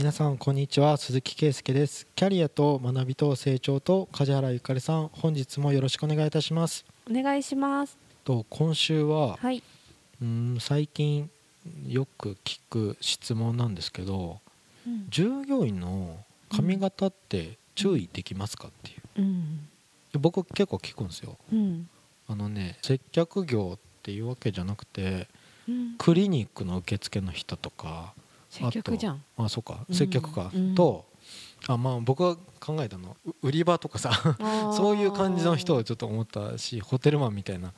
[0.00, 0.96] 皆さんこんにちは。
[0.96, 2.06] 鈴木圭介です。
[2.16, 6.86] キャリアと学びと成長と梶原ゆかりさん本日もよろしくお願いいたします。
[7.10, 7.98] お願いします。
[8.24, 9.62] と今週は、はい。
[10.22, 11.28] うん最近
[11.86, 14.40] よく聞く質問なんですけど
[15.10, 16.16] 従業員の
[16.48, 19.20] 髪型って注意できますかっていう。
[19.20, 19.68] うん。
[20.14, 21.36] で僕結構聞くんですよ。
[21.52, 21.90] うん。
[22.26, 25.28] あのね接客業っていうわけじゃなくて
[25.68, 25.96] うん。
[25.98, 28.14] クリニックの受付の人とか
[28.50, 29.22] 接客じゃん。
[29.38, 29.84] あそうか。
[29.88, 29.94] うん。
[29.94, 30.74] 接客か、うん。
[30.74, 31.06] と
[31.66, 34.10] あまあ僕が考えたのう売り場とかさ
[34.76, 37.72] そういう感じの人をちょっと思ったしホテルマンみたいな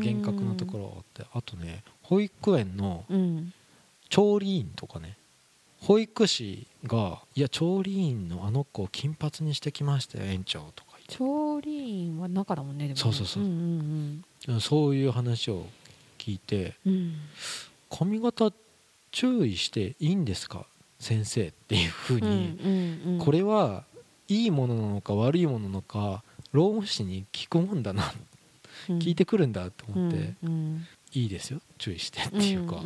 [0.00, 3.52] 厳格なところってあとね保育園のうん。
[4.10, 5.16] 調理員とかね
[5.80, 13.00] 保育士が「いや調理員のあの子を金髪にしてきましたよ園長」とか調理員は中だもんねでもね。
[13.02, 14.60] そうそうそう。
[14.60, 15.66] そういう話を
[16.18, 17.14] 聞いてうんうん
[17.90, 18.52] 「髪型
[19.14, 20.66] 注意していいんですか
[20.98, 23.84] 先生」っていうふうに、これは
[24.28, 28.12] いいものなのか悪いものなのか労務士に聞くもんだな
[28.88, 30.34] 聞いてくるんだと思って、
[31.12, 32.82] いいですよ注意してっていうか、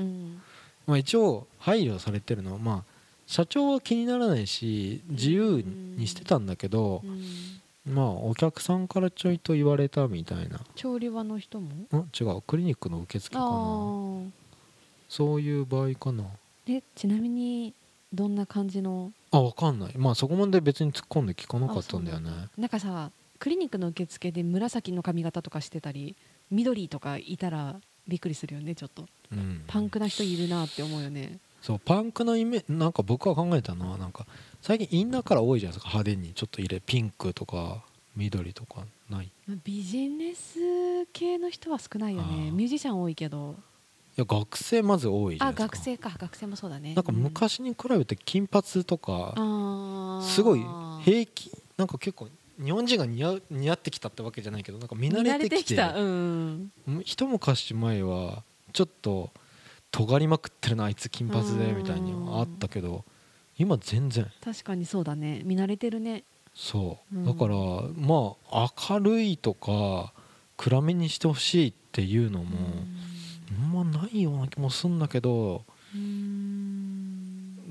[0.87, 2.93] まあ、一応配慮されてるのは、まあ、
[3.27, 5.65] 社長は気にならないし自由
[5.97, 10.61] にしてたんだけどう、んまあお客さんからちょいと言われたみたいな。
[10.75, 11.69] 調理場の人も？
[11.69, 13.47] ん違うクリニックの受付かな
[15.09, 16.25] そういう場合かな。
[16.67, 17.73] でちなみに
[18.13, 19.13] どんな感じの？
[19.31, 19.93] あ分かんない。
[19.97, 22.31] まあそこまで別に突っ込んで聞かなかったんだよね。
[22.57, 26.17] なんかさクリニックの受付で紫の髪型とかしてたり
[26.51, 29.07] 緑とかいたらびっくりするよねちょっと。
[29.33, 29.63] うん。
[29.67, 31.39] パンクな人いるなって思うよね。
[31.61, 34.27] そうパンクのイメなんか僕が考えたのはなんか
[34.63, 36.33] 最近インナーカラー多いじゃないですか派手に。
[36.35, 37.83] ちょっと入れピンクとか
[38.17, 39.31] 緑とかない。
[39.65, 42.51] ビジネス系の人は少ないよね。
[42.51, 43.57] ミュージシャン多いけど
[44.19, 45.65] や学生まず多いじゃなあいですか。
[45.65, 46.11] 学生か。
[46.19, 46.95] 学生もそうだね。
[46.95, 50.65] なんか昔に比べて金髪とかうん、すごい
[51.05, 52.29] 平気なんか結構
[52.63, 55.95] 日本人が似合う似合ってきたってわけじゃないけどなんか見慣れてきてた。
[55.95, 56.73] うん
[57.05, 58.43] 一昔前は
[58.73, 59.31] ちょっと
[59.93, 63.05] 尖りまくってるなあいつ金髪でみたいにはあったけど
[63.57, 64.27] 今全然。
[64.45, 65.43] 確かにそうだね。
[65.45, 66.25] 見慣れてるね。
[66.55, 67.17] そう。
[67.17, 67.25] うん。
[67.25, 67.55] だから
[67.97, 70.13] まあ明るいとか
[70.57, 72.65] 暗めにしてほしいっていうのもあん。
[72.65, 73.18] ま
[73.91, 77.25] ないような気もするんだけどうん。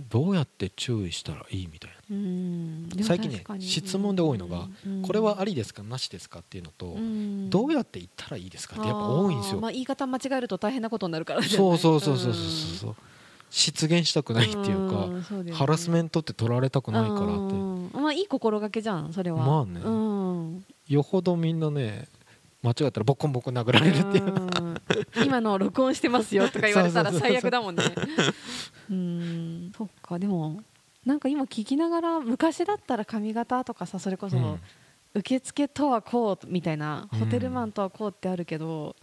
[0.10, 2.88] どうやって注意したらいいみたいうん。
[2.88, 4.68] でも最近ね質問で多いのが
[5.06, 5.84] これはありですか？
[5.84, 6.40] なしですか？
[6.40, 7.50] っていうのとうん。
[7.50, 8.78] どうやって言ったらいいですか？
[8.78, 9.60] ってやっぱ多いんですよ。
[9.60, 12.44] まあ、言い方間違えると大変なことになるからそうそうそうそうそう
[12.80, 12.96] そう
[13.50, 15.08] 失言したくないっていうか
[15.44, 15.52] ね。
[15.52, 17.32] ハラスメントって取られたくないからって。
[17.32, 17.90] うん。
[17.94, 19.46] まあいい心がけじゃんそれは。
[19.46, 19.82] まあね。
[19.84, 20.66] うん。
[20.88, 22.08] よほどみんなね
[22.64, 24.26] 間違ったらボッコンボコン殴られるっていう。
[24.26, 24.48] うん
[25.24, 27.84] 今の録音してますよとか言われたら最悪だもんね。
[28.90, 29.72] うん。
[29.78, 30.62] そっかでも
[31.06, 34.60] なんか今聞きながら昔だったら髪型とかさそれこそ、うん。
[35.16, 37.20] 受付とはこうみたいなうん。
[37.20, 38.96] ホテルマンとはこうってあるけど、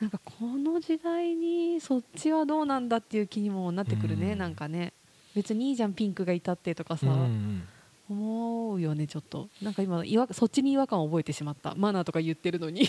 [0.00, 4.38] なんかこの時代にそっちはどうなんだっていう気にもなってくるね、うん。
[4.38, 4.92] なんかね。
[5.34, 7.12] 別にいいじゃんピンクがいたってとかさ、うん。
[7.12, 7.68] うん
[8.08, 9.48] 思うよねちょっと。
[9.62, 11.74] なんか今違和そっちに違和感を覚えてしまった。
[11.74, 12.86] マナーとか言ってるのに、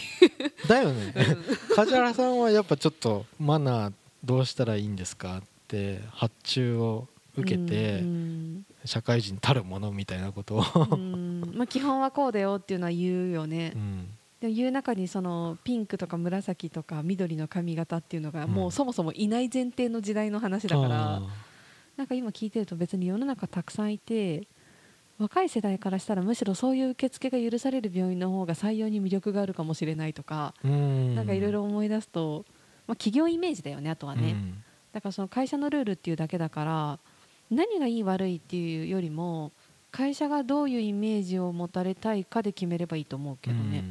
[0.67, 1.13] だよね。
[1.75, 7.07] 梶原さんはやっぱちょっとマナーどうしたらいいんですかって発注を
[7.37, 10.63] 受けてうん社会人たるものみたいなことを。
[10.91, 11.53] うん。
[11.55, 14.07] まあ、基本はこうだよっていうのは言うよね、うん。
[14.39, 18.51] でも言う中にそのピンクとか紫とか緑の髪型っていうのがうん。
[18.51, 21.21] もうそもそもいない前提の時代の話だから、あ
[21.97, 24.47] なんか今聞いてると別に世の中たくさんいて
[25.17, 32.45] 若い世代からしたらむしろそういう受付が許される病院の方が採用に魅力があるかもしれないとか、なんかいろいろ思い出すと、
[32.87, 34.63] まあ、企業イメージだよねあとはね、うん。
[34.91, 36.99] だからその会社のルールっていうだけだから
[37.49, 39.51] 何がいい悪いっていうよりも
[39.91, 43.85] 会社がどういうイメージを持たれたいかで決めればいいと思うけどね。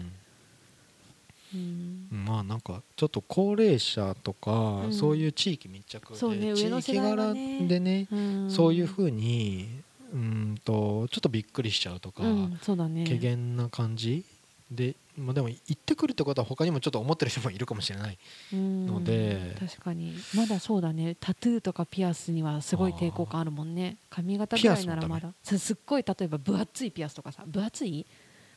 [1.54, 2.08] うん。
[2.12, 2.24] うん。
[2.26, 4.52] まあなんかちょっと高齢者とか、
[4.84, 4.92] うん。
[4.92, 7.66] そういう地域密着で、そうね上柄ね。
[7.66, 8.50] でね、うん。
[8.50, 9.82] そういうふうに
[10.14, 13.04] うんとちょっとびっくりしちゃうとか、うん、そうだね。
[13.04, 14.24] 怪げな感じ？
[14.70, 18.18] で、まあ、でも行ってくるってことは他にもちょっと思ってる人もいるかもしれない
[18.52, 20.14] うんので確かに。
[20.34, 21.16] まだそうだね。
[21.18, 23.98] タトゥーとかピアスにはすごい抵抗感あるもんね。
[24.08, 25.32] 髪型ぐらいならまだ。
[25.42, 27.42] すすっごい例えば分厚いピアスとかさ。
[27.46, 28.06] 分厚い？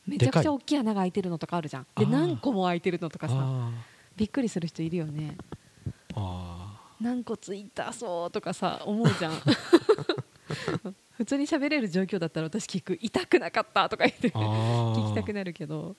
[0.06, 1.86] めちゃくちゃ大きい穴が開いてるのとかあるじゃん。
[1.96, 3.34] で何個も開いてるのとかさ。
[3.36, 3.70] あ
[4.16, 5.36] びっくりする人いるよね。
[7.00, 9.32] 何個ついたそうとかさ思うじゃん
[11.18, 12.96] 普通に喋れる状況だったら私聞く。
[13.02, 15.96] 痛くなかったとか言って聞きたくなるけど。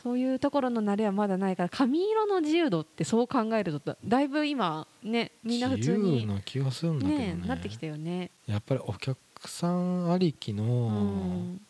[0.00, 7.34] そういうところの慣れはまだないから髪色の自由度ってそう考えるとだいぶ今ねみんな普通に自由な気がするんだけどね。
[7.34, 8.30] ねなってきたよね。
[8.46, 11.60] やっぱりお客さんありきうのん。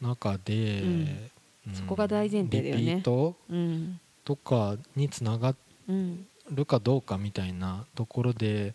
[0.00, 0.88] 中で、うん。
[1.66, 2.80] うんそこが大前提だよね。
[2.82, 3.98] リピートうん。
[4.24, 5.56] とかにつなが
[5.88, 8.74] うんるかどうかみたいなところで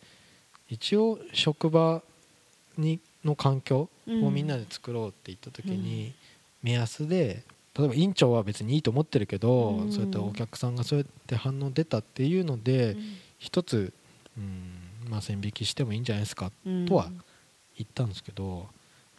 [0.68, 2.02] 一応職場
[2.80, 6.14] にの環境をみんなで作ろうって言った時に
[6.64, 7.44] 目安で
[7.78, 9.92] 例えば院長は別にいいと思ってるけど、うん。
[9.92, 12.98] そうやってお客さんがそうやって反応出たっていうので、
[13.38, 13.94] 一つ、
[14.38, 16.86] うんまあ、線引きしてもいいんじゃないですかうん。
[16.86, 17.06] とは
[17.78, 18.68] 言ったんですけど、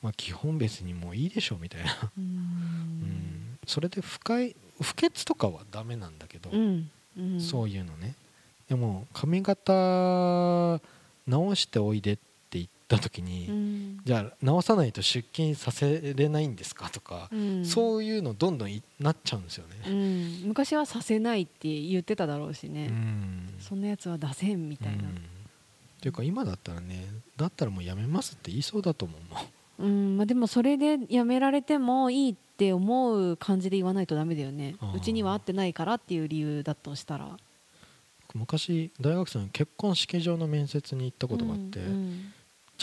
[0.03, 2.25] まあ、基本別にもういいでしょみたいな、ううん。
[2.25, 6.51] んそれで不快不潔とかはダメなんだけど、
[7.39, 8.15] そういうのね。
[8.69, 10.81] でも髪型
[11.27, 12.30] 直しておいでって
[12.91, 14.01] た時に、うん。
[14.05, 17.65] じゃあ直さないと出勤させれないんですかとか、うん。
[17.65, 19.95] そういうのどんどんいなっちゃうんですようね。
[19.95, 20.49] ん。
[20.49, 23.55] 昔はさせないって言ってただろうしね、うん。
[23.61, 25.05] そんなやつは出せんみたいな。
[25.05, 25.09] うん。
[25.09, 25.13] っ
[26.01, 27.05] ていうか今だったらね
[27.37, 29.15] だったらもうやめますって言いそうだと思
[29.79, 29.91] うもん。
[29.91, 30.17] うん。
[30.17, 34.75] まあ、でもそれでやめられてもいいって思う感じで言わないとダメだよね。
[34.95, 37.37] うちには合ってないからっていう理由だとしたら。
[38.35, 42.33] 昔大学生の結婚式場の面接に行ったことがあって、うん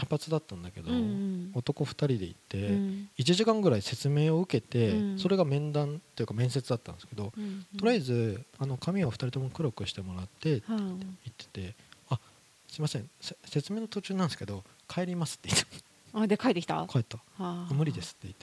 [0.07, 1.51] 茶髪だったんだけど、うんうん。
[1.53, 3.09] 男2人で行って、うん。
[3.17, 5.19] 1時間ぐらい説明を受けて、うん。
[5.19, 10.79] それが面談というか面接だったんですけど、うんとりあえずあの髪を2人とも黒くしてもらってってはあ。
[10.79, 10.99] 言っ
[11.35, 11.75] てて
[12.09, 12.19] 「あ
[12.67, 15.67] すいませんせ説明の途中なんですけど帰ります」って言って。
[16.13, 16.87] あで帰ってきた？
[16.89, 17.19] 帰った。
[17.73, 18.33] 無理ですって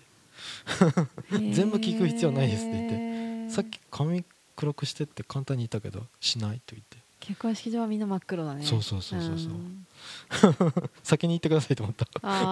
[1.31, 1.55] 言って。
[1.55, 2.97] 全部聞く必要ないですって言って。
[2.97, 4.25] 言さっき髪
[4.57, 8.65] 黒くしてって簡単に言ったけどしないと言って結婚式場はみんな真っ黒だね。
[8.65, 10.91] そうそうそうそうそう。
[11.03, 12.07] 先に言ってくださいと思った。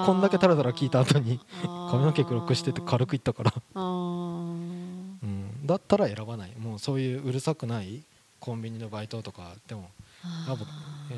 [0.06, 6.52] こんだけタラタラ聞いた後に髪の毛黒くしてって軽く言ったから、うん、だったら選ばない。
[6.56, 8.02] もうそういううるさくない
[8.40, 9.90] コンビニのバイトとかでも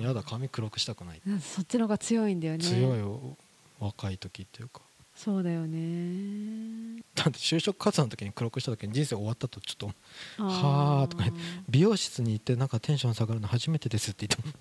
[0.00, 1.20] やだ髪黒くしたくない。
[1.24, 2.64] うんそっちの方が強いんだよね。
[2.64, 3.36] 強いよ。
[3.78, 4.80] 若い時っていうか
[5.14, 7.02] そうだよね。
[7.14, 9.90] だって就職活動の時に黒くした時に人生終わったとちょっと
[10.38, 11.24] あはあとか
[11.68, 14.54] 美容室に行ってなんかテンション下がるの初めてですって言っても。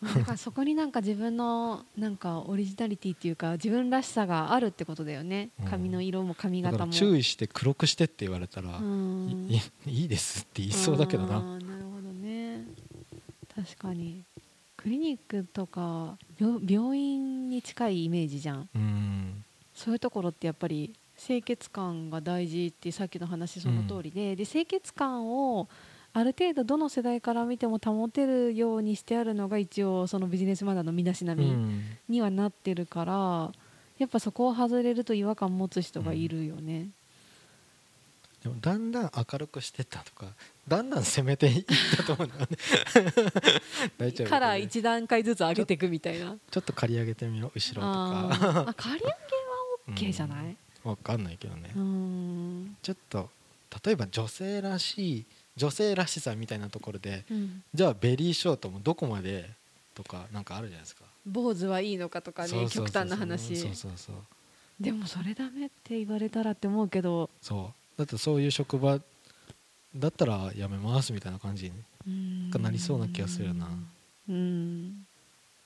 [0.00, 5.50] まあだからそこになんか自分のなんかオリジナリティっていうか自分らしさがあるってことだよね。
[5.60, 5.66] うん。
[5.66, 6.86] 髪の色も髪型も。
[6.86, 9.46] ら注意して黒くしてって言われたら、うん。
[9.48, 11.40] いいいいですって言いそうだけどな。
[11.40, 12.64] なるほどね。
[13.54, 14.22] 確かに。
[14.76, 18.68] クリニックとか病病院に近いイメージじゃん。
[18.74, 19.44] うん
[19.78, 25.68] そういうところってやっぱり清潔感が大事ってさっきの話その通りで,、で清潔感を
[26.12, 31.82] ある程度どの世代から見ても保てるようにしてあるのが一応そのビジネスマナーの身だしなみうん。
[32.08, 33.52] にはなってるから
[33.98, 36.88] やっぱそこを外れると違和感持つ人がいるよね。
[38.42, 40.26] でもだんだん明るくしてったとか
[40.68, 41.64] だんだん攻めていっ
[41.96, 44.12] たと思うんだよね。
[44.30, 46.36] カラー1段階ずつ上げていくみたいな。
[46.50, 48.70] ちょっと刈り上げてみろ後ろとあかー。
[48.70, 49.37] あ刈り上げ
[49.90, 52.76] は OK じゃない、わかんないけどね、うん。
[52.82, 53.30] ちょっと
[53.84, 55.24] 例えば女性らしい
[55.56, 57.62] 女性らしさみたいなところでうん。
[57.74, 59.48] じゃあベリーショートもどこまで
[59.94, 61.04] とかなんかあるじゃないですか。
[61.26, 63.56] 坊主はいいのかとかね極端な話。
[63.56, 64.16] そうそうそう。
[64.80, 67.28] でもそれダメって言われたらって思うけど。
[67.42, 67.98] そう。
[67.98, 69.00] だってそういう職場
[69.96, 71.72] だったらやめますみたいな感じ
[72.06, 73.68] になりそうな気がするよな。
[74.28, 75.07] うん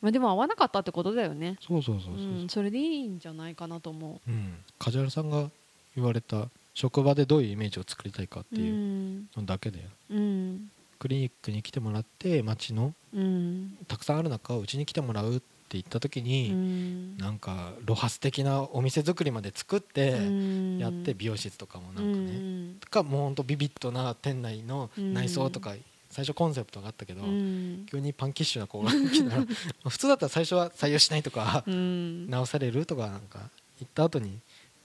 [0.02, 1.56] まあでも合わなかったってことだよね。
[1.60, 2.26] そうそうそうそう。
[2.26, 4.30] うんそれでいいんじゃないかなと思う。
[4.30, 5.48] うん、梶原さんが
[5.96, 10.70] 言われた職場でどういうイメージを作りたいかっていうのだけだよ、うん。
[10.98, 13.76] クリニックに来てもらって街のうん。
[13.86, 17.16] たくさんある中うちに来てもらうって言った時うに、ん。
[17.18, 20.78] なんかロハス的なお店作りまで作ってうん。
[20.78, 22.76] やって美容室とかもなんかね、うん。
[22.80, 25.74] とかもうほんとビビッドな店内の内装とか
[26.12, 27.86] 最初コンセプトがあったけど、うん。
[27.90, 29.46] 急にパンキッシュな子が来たら ま
[29.86, 32.28] あ普通だったら最初は採用しないとかうん。
[32.30, 33.48] 直されるとかなんか
[33.80, 34.38] 言った後に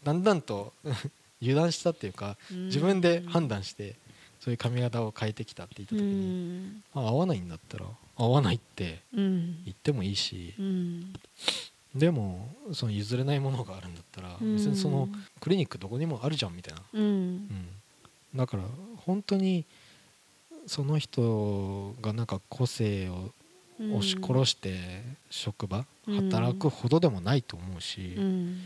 [0.04, 0.74] だんだんと
[1.42, 3.96] 油断したっていうか自分で判断して
[4.40, 6.84] そういう髪型を変えてきたって言ったう時に、ん。
[6.94, 9.64] まあ、合わないんだったら合わないってうん。
[9.66, 11.14] 言ってもいいしうん。
[11.94, 14.56] でもその譲れないものがあるんだったらうん。
[14.56, 15.10] 別にその
[15.42, 16.82] クリニックどこにもあるじゃんみたいな、
[18.36, 18.64] だから
[18.98, 19.66] 本当に
[20.68, 23.32] その人がなんか個性を
[23.80, 26.30] 押し殺して職場うん。
[26.30, 28.62] 働くほどでもないと思うし、うん。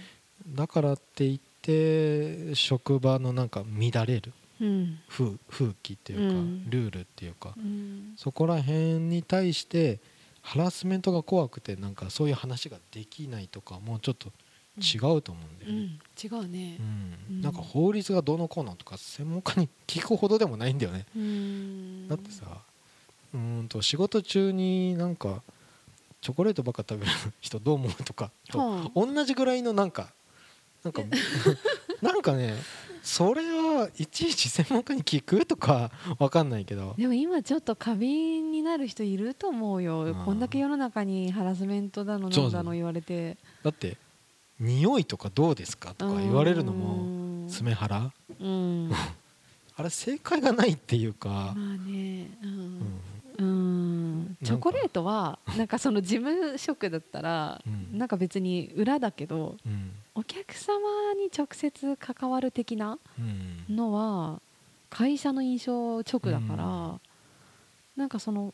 [0.50, 5.00] だからって言って職場のなんか乱れるうん。
[5.10, 6.70] 風風紀っていうか、うん。
[6.70, 8.14] ルールっていうかうん。
[8.18, 10.00] そこら辺に対して
[10.42, 14.32] ハラスメントが怖くてなんかそういう話ができないとかもうちょっと
[14.78, 16.00] 違うと思うんだよね、
[16.32, 16.78] うん、違うね。
[16.80, 16.84] う。
[16.84, 17.14] ん。
[17.30, 17.42] うん。
[17.42, 22.08] なんか法律がどうのこうのとか専門家に聞くほどでもないんだよね、うん。
[22.08, 22.46] だってさ
[23.34, 25.42] うーんと仕事中になんか
[26.22, 28.92] チョコレートばっか食べる人どう思うとかとはあ。
[28.96, 30.14] 同じぐらいのなんか
[30.84, 31.02] なんか
[32.02, 32.56] なんかね
[33.04, 36.94] それはいちいち専門家に聞くとかわかんないけど。
[36.98, 40.16] でも今ちょっと過敏になる人いると思うよ。
[40.24, 43.38] こんだけ世の中にハラスメントだのなんだの言われて。
[43.64, 43.98] だって
[44.62, 45.94] 匂いとかどうですか？
[45.96, 46.96] とか言われるのも
[47.44, 48.12] も爪腹。
[48.40, 48.90] うん。
[48.90, 48.96] ま
[49.78, 52.30] あれ正解がないっていうかあ、ね。
[53.40, 54.38] ううん。
[54.44, 57.98] チョコレートはなんかその事務職だったらうん。
[57.98, 59.92] なんか別に裏だけどうん。
[60.14, 60.76] お客様
[61.18, 63.22] に直接関わる的なう
[63.72, 63.76] ん。
[63.76, 64.42] のは
[64.90, 67.00] 会社の印象直だから、うん。
[67.96, 68.54] なんかその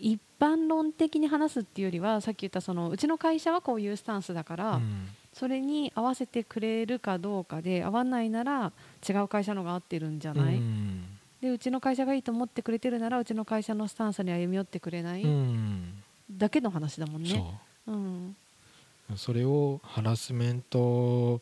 [0.00, 5.08] 一般論的に話すっていうよりはさっき言ったそのうちの会社はこういうスタンスだから、うん。
[5.34, 8.72] それに合わせてくれるかどうかで合わないなら
[9.08, 11.04] 違う会社のが合ってるんじゃない、うん。
[11.40, 16.02] でうちの会社がいいと思ってくれてるならうちの会社のスタンスに歩み寄ってくれない、うん。
[16.30, 17.28] だけの話だもんね。
[17.86, 17.92] そう。
[17.92, 18.36] うん。
[19.16, 21.40] それをハラスメントっ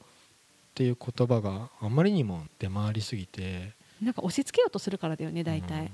[0.75, 3.73] ていう言葉があまりにも出回りすぎて
[4.03, 5.91] なんか押し付けようとするからだよね大体、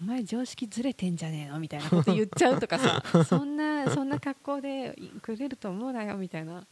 [0.00, 3.02] お前常識ずれてんじゃねえのみたいなこと言っちゃうとかさ。
[3.24, 6.66] そんなそんな格好でくれると思うなよみたいな、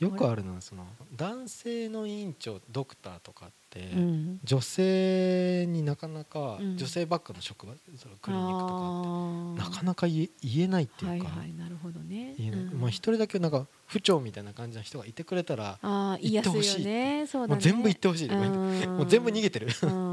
[0.00, 6.76] よくあるのはその男性の院長ドクターとかって、うん、女性になかなか、うん。
[6.78, 12.34] 女性ばっかの職場そのクリニックとかってなかかなか言え言えないってはいいうか、はいなるほどね。
[12.38, 12.60] 言えない。
[12.60, 12.80] うん。
[12.80, 17.26] まあ一人だけなんか府長みたいな感じの人がいてくれたら、言いやすいよね。
[17.26, 17.54] そうだね。
[17.56, 18.28] もう全部言ってほしい。
[18.28, 19.68] とか言ってもう全部逃げてる。
[19.82, 20.09] うん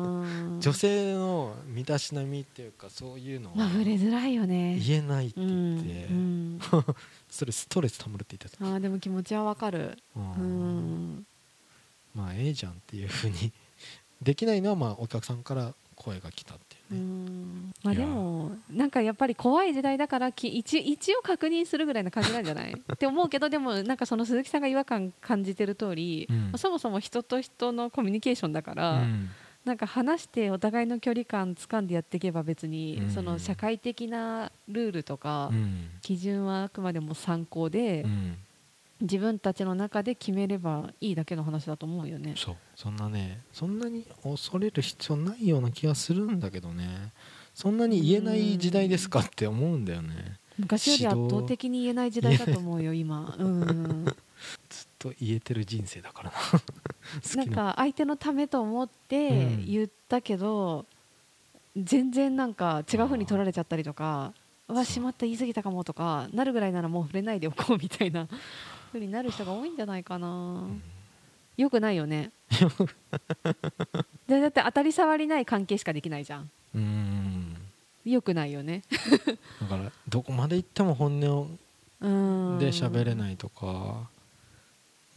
[0.59, 4.79] 女性の身だしなみっていうかそういうのはまあ触れづらいよね。
[4.79, 6.59] 言えないってうん言って、うん
[7.29, 9.97] それストレスたまるって言ってた、あーでも気持ちはわかる。
[10.15, 11.13] ううん。
[11.19, 11.25] ん
[12.15, 13.51] まあええじゃんっていうふうに。
[14.21, 17.73] できないのはまあお客さんから声が来たっていううね、ん。
[17.83, 22.73] まあでもなんかやっぱり怖い時代だからき一一応確認するぐらいな感じなんじゃない？
[22.73, 26.37] って思うけどでもなんかその鈴木さんが違和感感じてる通り、うん。
[26.45, 29.29] まあそもそも人と人のコミュニケーションだから、うん
[29.67, 33.11] なんか話してお互いの距離感掴んでやっていけば別に、うん。
[33.11, 35.89] その社会的なルールとか、うん。
[36.01, 38.37] 基準はあくまでも参考で、うん。
[39.01, 42.33] 自分たちの中で決めればいいだけの話だと思うよね。
[42.37, 42.55] そう。
[42.75, 47.11] そんなねそんなに恐れる必要ないような気がするんだけどね。
[47.53, 50.37] そんなに言えない時代ですかって思うんだよね。
[50.57, 53.35] 昔より圧倒的に言えない時代だと思うよ今。
[53.37, 54.05] うん
[54.69, 56.37] ずっと言えてる人生だからな
[57.35, 57.43] な。
[57.45, 59.65] んか相手のためと思ってうん。
[59.65, 60.85] 言ったけど、
[61.83, 64.33] 全然なんか違う風に取られちゃったりとか
[64.67, 68.27] うわしまった言い過ぎたかもとかなるぐらいならもう触れないでおこうみたいな
[68.91, 70.31] 風になる人が多いんじゃないかな、う
[70.67, 70.81] ん。
[71.57, 72.31] よくないよね。
[74.27, 76.49] でだって当たり障りない関係しかできないじゃん。
[76.73, 77.55] うん。
[78.05, 78.83] よくないよね。
[79.61, 81.47] だからどこまで行っても本音を
[81.99, 82.59] うん。
[82.59, 84.09] で喋れないとか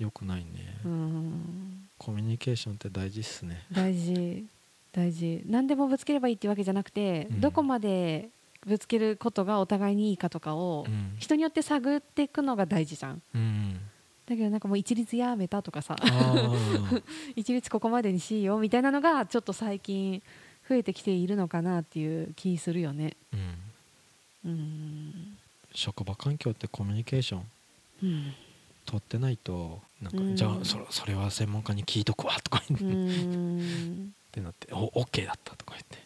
[0.00, 0.46] よくないね、
[0.82, 1.88] うん。
[1.98, 3.66] コミュニケーションって大事っすね。
[3.70, 4.46] 大事。
[4.92, 5.42] 大事。
[5.46, 7.40] 何でもぶつければいいっていうわけじゃなくて、うん。
[7.42, 8.30] どこまで
[8.66, 11.16] ぶつけることがお互いにいいかとかを、うん。
[11.18, 13.22] 人によって探っていくのが大事じゃん。
[13.34, 13.74] うん。
[14.24, 15.96] だけどなんかもう一律やめたとかさ。
[17.36, 20.22] 一律ここまでにしようみたいなのがちょっと最近
[20.66, 23.18] 増えてきているのかなっていう気するよね。
[24.44, 24.50] うん。
[24.50, 25.36] うん。
[25.74, 27.44] 職場環境ってコミュニケーション。
[28.02, 28.34] うん
[28.90, 30.34] 取ってないとなんか、うん。
[30.36, 35.98] じゃあそそれは専門家に聞いとくわとか言って,、うっんてなってお OK だったとか言って。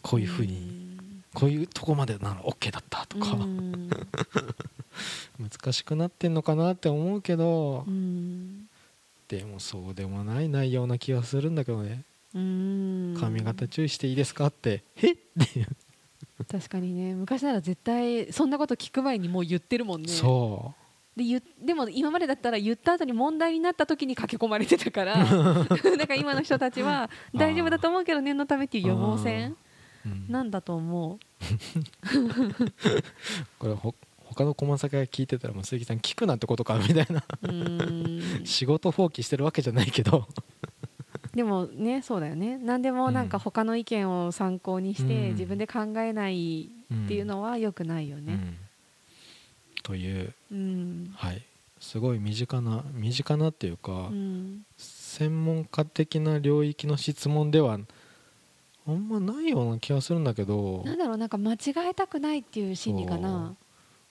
[0.00, 1.24] こういうふうに、ん。
[1.34, 3.90] こういうとこまでなら OK だったとか、うん。
[5.38, 8.68] 難しくなってんのかなって思うけど、うん。
[9.28, 12.04] でもそうでもない内容な気がするんだけどね。
[12.34, 13.16] うん。
[13.18, 15.16] 髪型注意していいですかって「えっ?」
[15.52, 15.66] ていう、
[16.50, 17.14] 確かにね。
[17.14, 20.08] 昔なら絶対そんなこと聞く前にもう言ってるもんね。
[20.08, 20.74] そ
[21.18, 25.66] で言でも今までだったら言った後に問題になった時に駆け込まれてたから だか
[26.06, 29.56] ら今の人たちは大丈夫だと思うけど念のためっていう予防線
[30.06, 30.26] う、うん。
[30.28, 31.18] なんだと思
[33.58, 33.96] これほ
[34.26, 37.24] 他の駒先が聞いてたらもう鈴木さん聞くなってことかみたいな。
[38.44, 40.28] 仕事放棄してるわけじゃないけど。
[41.34, 42.58] でもねそうだよね。
[42.58, 45.30] 何でもなんか他の意見を参考にしてうん。
[45.30, 48.34] 自分で考えないっていうのは良くないよね。
[48.34, 48.56] うん
[49.88, 51.10] といううん。
[51.14, 51.42] はい。
[51.80, 54.62] すごい身近な身近なっていうか、うん。
[54.76, 57.78] 専門家的な領域の質問では
[58.86, 61.58] あんまないような気がするんだけどなんだろうなんか間違
[61.90, 63.54] えたくないっていう心理かな。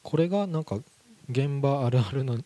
[0.01, 0.79] これがなんか
[1.29, 2.39] 現場あるあるの